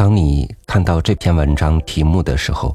[0.00, 2.74] 当你看到这篇文章题目的时候，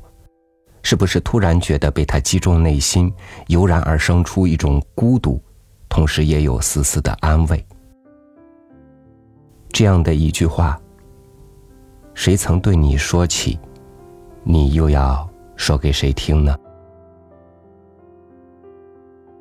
[0.83, 3.11] 是不是突然觉得被他击中内心，
[3.47, 5.41] 油然而生出一种孤独，
[5.89, 7.65] 同时也有丝丝的安慰？
[9.69, 10.79] 这样的一句话，
[12.13, 13.57] 谁曾对你说起，
[14.43, 16.55] 你又要说给谁听呢？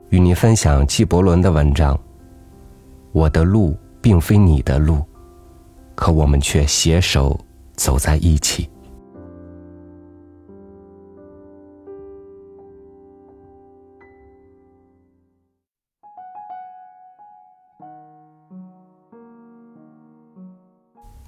[0.08, 1.94] 与你分享纪伯伦的文章。
[3.12, 5.04] 我的路并非你的路，
[5.94, 7.38] 可我们却携手
[7.76, 8.68] 走在一起。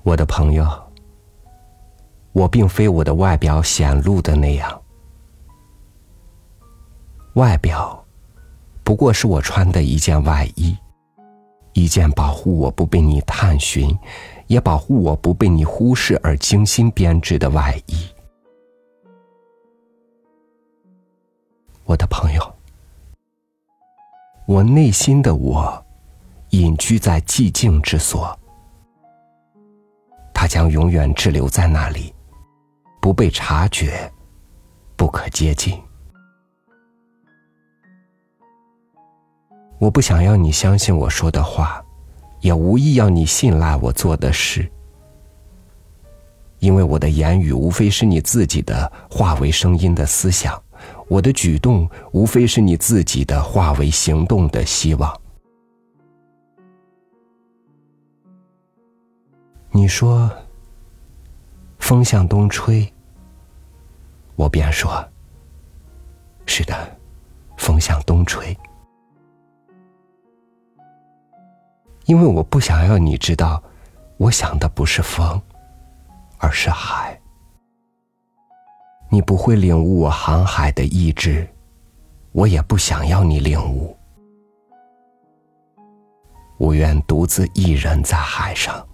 [0.02, 0.64] 我的朋友，
[2.32, 4.80] 我并非我的外表显露的那样，
[7.34, 8.06] 外表
[8.84, 10.78] 不过是我穿的一件外衣，
[11.72, 13.98] 一件保护我不被你探寻，
[14.46, 18.06] 也保护我不被你忽视而精心编织的外衣。
[21.84, 22.54] 我的朋友，
[24.46, 25.84] 我内心的我，
[26.50, 28.36] 隐居在寂静之所。
[30.34, 32.12] 它将永远滞留在那里，
[33.00, 34.12] 不被察觉，
[34.96, 35.80] 不可接近。
[39.78, 41.84] 我不想要你相信我说的话，
[42.46, 44.70] 也无意要你信赖我做的事，
[46.60, 50.62] 因为我的言语无非是你自己的化为声音的思想，
[51.08, 55.12] 我的举动无非是你自己的化为行动的希望。
[59.72, 60.30] 你说，
[61.80, 62.88] 风向东吹，
[64.36, 65.04] 我便说：
[66.46, 66.96] 是的，
[67.56, 68.56] 风向东吹。
[72.06, 73.62] 因为我不想要你知道，
[74.16, 75.40] 我想的不是风，
[76.38, 77.20] 而是海。
[79.10, 81.48] 你不会领悟我航海的意志，
[82.30, 83.96] 我也不想要你领悟。
[86.58, 88.86] 我愿独自一人在海上。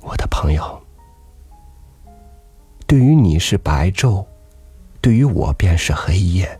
[0.00, 0.80] 我的朋友，
[2.86, 4.24] 对于你是白昼，
[5.00, 6.58] 对于我便是黑夜。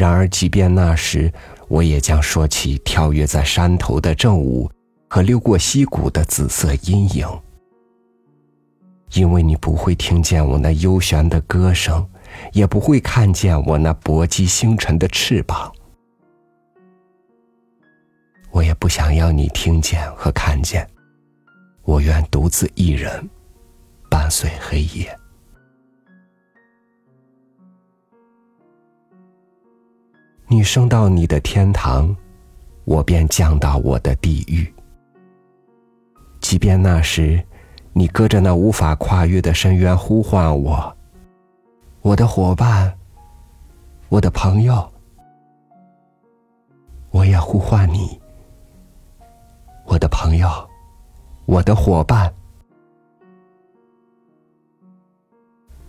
[0.00, 1.30] 然而，即便那时，
[1.68, 4.70] 我也将说起跳跃在山头的正午
[5.10, 7.28] 和溜过溪谷的紫色阴影，
[9.12, 12.08] 因为你不会听见我那幽玄的歌声，
[12.54, 15.70] 也不会看见我那搏击星辰的翅膀。
[18.50, 20.88] 我也不想要你听见和看见，
[21.82, 23.28] 我愿独自一人，
[24.08, 25.14] 伴随黑夜。
[30.52, 32.12] 你升到你的天堂，
[32.84, 34.66] 我便降到我的地狱。
[36.40, 37.40] 即便那时，
[37.92, 40.92] 你隔着那无法跨越的深渊呼唤我，
[42.02, 42.92] 我的伙伴，
[44.08, 44.90] 我的朋友，
[47.12, 48.20] 我也呼唤你。
[49.84, 50.48] 我的朋友，
[51.46, 52.28] 我的伙伴，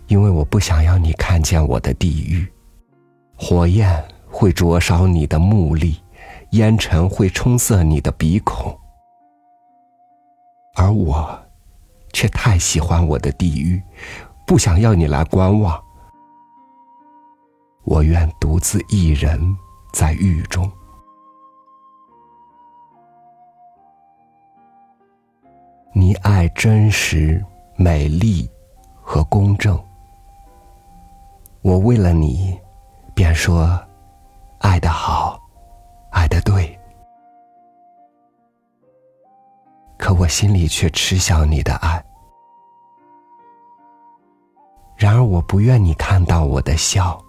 [0.06, 2.46] 因为我不想要你看见我的地狱，
[3.34, 4.00] 火焰
[4.42, 6.02] 会灼烧你的目力，
[6.50, 8.76] 烟尘会冲塞你的鼻孔，
[10.74, 11.40] 而我
[12.12, 13.80] 却太喜欢我的地狱，
[14.44, 15.80] 不想要你来观望。
[17.84, 19.56] 我愿独自一人
[19.92, 20.68] 在狱中。
[25.94, 27.40] 你爱真实、
[27.76, 28.50] 美丽
[29.00, 29.80] 和公正，
[31.60, 32.58] 我为了你，
[33.14, 33.80] 便说
[34.62, 35.40] 爱的好，
[36.12, 36.78] 爱的对。
[39.98, 42.02] 可我心里却嗤笑你的爱。
[44.96, 47.20] 然而我不愿你看到我的笑，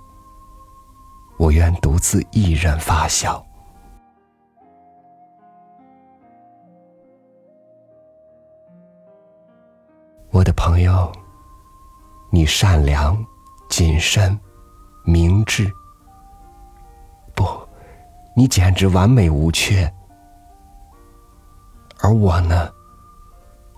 [1.38, 3.44] 我愿独自一人发笑。
[10.29, 11.12] 我的朋友，
[12.31, 13.24] 你善良、
[13.69, 14.39] 谨慎、
[15.03, 15.71] 明智，
[18.35, 19.91] 你简直完美无缺。
[22.00, 22.69] 而我呢，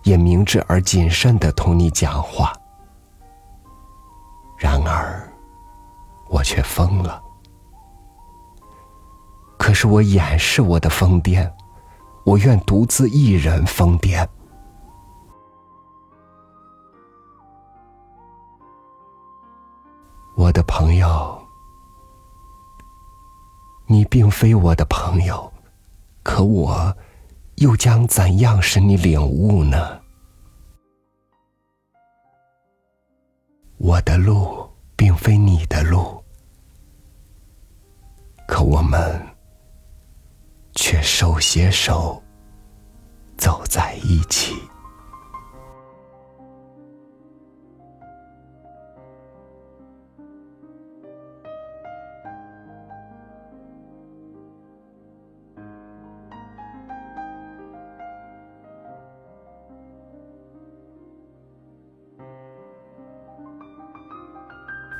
[0.04, 2.54] 也明智而谨慎的同你讲话。
[4.58, 5.32] 然而，
[6.30, 7.22] 我却疯了。
[9.58, 11.52] 可是我掩饰我的疯癫，
[12.24, 14.28] 我愿独自一人疯癫。
[20.36, 21.45] 我的朋友，
[23.88, 25.52] 你并非我的朋友，
[26.24, 26.98] 可我
[27.58, 30.02] 又将怎样使你领悟呢？
[33.78, 36.24] 我的路并非你的路，
[38.48, 39.22] 可我们
[40.74, 42.22] 却手携手
[43.38, 44.56] 走在一起。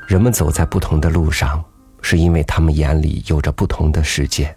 [0.06, 1.64] 人们走在不同的路上，
[2.00, 4.56] 是因为他们眼里有着不同的世界。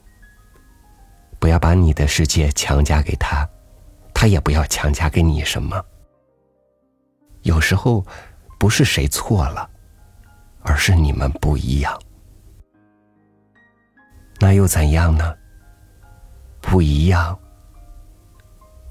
[1.39, 3.47] 不要把你的世界强加给他，
[4.13, 5.83] 他也不要强加给你什么。
[7.43, 8.05] 有时候，
[8.59, 9.67] 不是谁错了，
[10.61, 11.97] 而是你们不一样。
[14.39, 15.33] 那又怎样呢？
[16.61, 17.39] 不一样，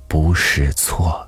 [0.08, 1.27] 不是错。